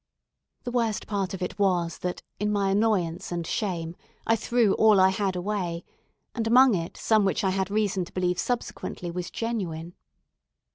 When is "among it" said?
6.47-6.97